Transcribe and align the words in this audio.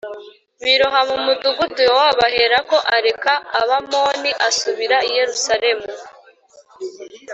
biroha 0.63 1.01
mu 1.09 1.17
mudugudu. 1.25 1.79
Yowabu 1.89 2.21
aherako 2.27 2.77
areka 2.95 3.33
Abamoni 3.59 4.31
asubira 4.47 4.97
i 5.09 5.11
Yerusalemu. 5.17 5.87